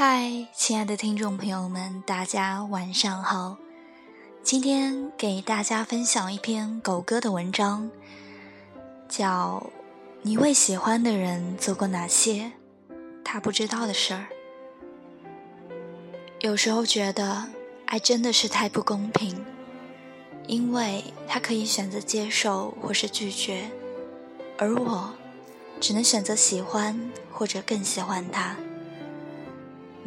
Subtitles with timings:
[0.00, 3.56] 嗨，亲爱的听众朋友们，大家晚上好。
[4.44, 7.90] 今天给大家分享一篇狗哥的文章，
[9.08, 9.60] 叫
[10.22, 12.52] 《你为喜欢的人做过哪些
[13.24, 14.26] 他不知道的事儿》。
[16.38, 17.48] 有时候觉得
[17.86, 19.44] 爱真的是太不公平，
[20.46, 23.68] 因为他可以选择接受或是拒绝，
[24.58, 25.12] 而我
[25.80, 28.54] 只能选择喜欢或者更喜欢他。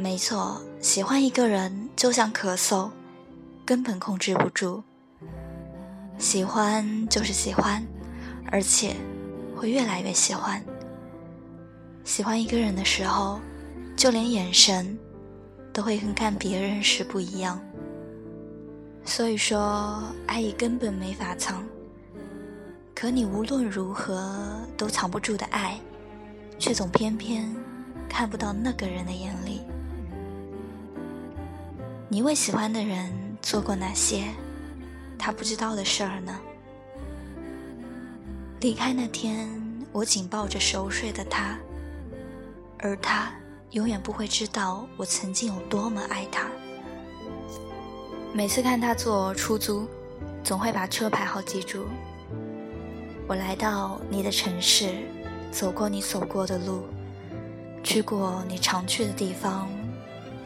[0.02, 2.90] 没错，喜欢一个人就像咳嗽，
[3.64, 4.82] 根本控制不住。
[6.18, 7.86] 喜欢就是喜欢，
[8.52, 8.96] 而且
[9.56, 10.60] 会越来越喜欢。
[12.04, 13.40] 喜欢一个人的时候，
[13.96, 14.98] 就连眼神
[15.72, 17.62] 都会跟看别人时不一样。
[19.06, 21.64] 所以说，爱意根本没法藏。
[22.96, 25.80] 可你无论如何都藏不住的爱，
[26.58, 27.56] 却总偏偏
[28.10, 29.62] 看不到那个人的眼里。
[32.14, 33.10] 你为喜欢的人
[33.42, 34.26] 做过哪些
[35.18, 36.38] 他不知道的事儿呢？
[38.60, 39.50] 离开那天，
[39.94, 41.58] 我紧抱着熟睡的他，
[42.80, 43.32] 而他
[43.70, 46.48] 永远不会知道我曾经有多么爱他。
[48.34, 49.88] 每次看他坐出租，
[50.44, 51.86] 总会把车牌号记住。
[53.26, 54.96] 我来到你的城市，
[55.50, 56.84] 走过你走过的路，
[57.82, 59.70] 去过你常去的地方。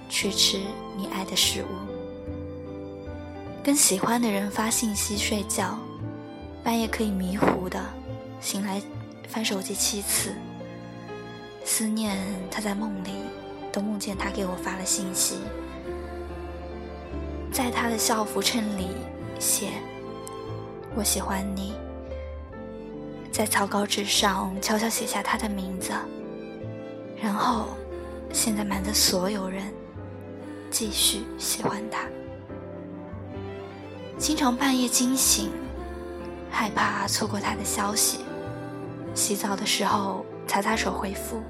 [0.08, 0.60] 去吃
[0.96, 1.68] 你爱的食物，
[3.64, 5.78] 跟喜欢的人发信息睡觉，
[6.64, 7.84] 半夜可以迷糊的
[8.40, 8.82] 醒来
[9.28, 10.34] 翻手机七次，
[11.64, 12.18] 思念
[12.50, 13.10] 他在梦里
[13.72, 15.40] 都梦见他给我发了信息，
[17.52, 18.90] 在他的校服衬里
[19.40, 19.70] 写
[20.96, 21.74] 我喜欢你，
[23.32, 25.92] 在草稿纸上悄悄写下他的名字，
[27.22, 27.70] 然后
[28.32, 29.74] 现在瞒着所有人。
[30.78, 32.06] 继续喜欢他，
[34.18, 35.50] 经常半夜惊醒，
[36.52, 38.26] 害怕错过他的消息。
[39.14, 41.42] 洗澡的时候擦擦手回复，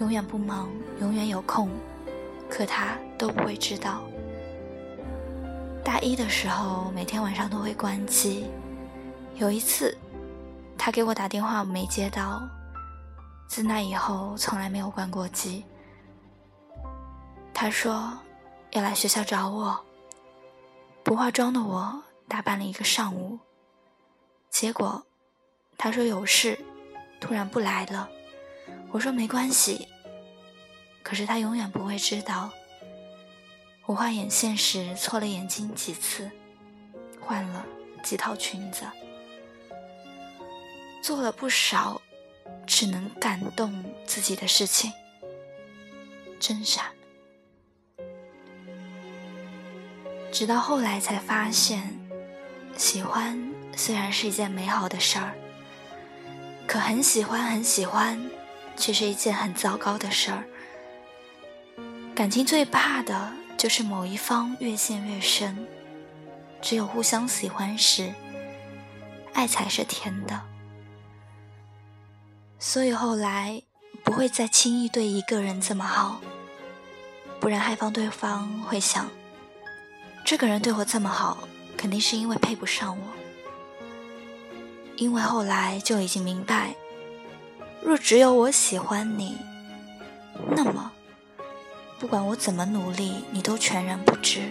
[0.00, 1.70] 永远不忙，永远有空，
[2.50, 4.02] 可他都不会知道。
[5.84, 8.46] 大一的时候，每天晚上都会关机。
[9.36, 9.96] 有一次，
[10.76, 12.42] 他给我打电话没接到，
[13.46, 15.64] 自那以后从来没有关过机。
[17.54, 18.12] 他说。
[18.72, 19.84] 要来学校找我，
[21.04, 23.38] 不化妆的我打扮了一个上午，
[24.48, 25.06] 结果
[25.76, 26.58] 他说有事，
[27.20, 28.08] 突然不来了。
[28.90, 29.88] 我说没关系，
[31.02, 32.50] 可是他永远不会知道，
[33.84, 36.30] 我画眼线时错了眼睛几次，
[37.20, 37.66] 换了
[38.02, 38.86] 几套裙子，
[41.02, 42.00] 做了不少
[42.66, 44.90] 只能感动自己的事情，
[46.40, 46.90] 真傻。
[50.32, 51.94] 直到后来才发现，
[52.74, 55.34] 喜欢虽然是一件美好的事儿，
[56.66, 58.18] 可很喜欢很喜欢，
[58.74, 60.44] 却是一件很糟糕的事儿。
[62.14, 65.66] 感情最怕的就是某一方越陷越深，
[66.62, 68.14] 只有互相喜欢时，
[69.34, 70.40] 爱才是甜的。
[72.58, 73.62] 所以后来
[74.02, 76.22] 不会再轻易对一个人这么好，
[77.38, 79.06] 不然害怕对方会想。
[80.24, 81.38] 这个人对我这么好，
[81.76, 83.04] 肯定是因为配不上我。
[84.96, 86.74] 因为后来就已经明白，
[87.82, 89.36] 若只有我喜欢你，
[90.50, 90.92] 那么
[91.98, 94.42] 不管我怎么努力，你都全然不知。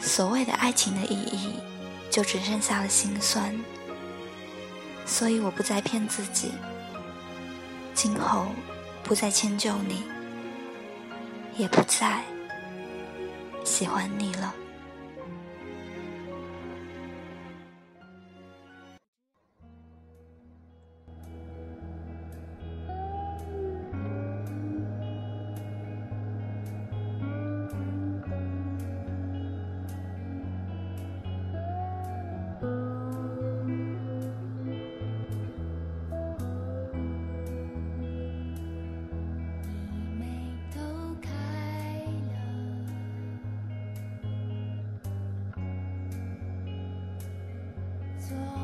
[0.00, 1.54] 所谓的爱情的意义，
[2.10, 3.58] 就只剩下了心酸。
[5.04, 6.52] 所以我不再骗自己，
[7.94, 8.46] 今后
[9.02, 10.02] 不再迁就你，
[11.56, 12.22] 也不再。
[13.68, 14.67] 喜欢你了。
[48.28, 48.57] 做。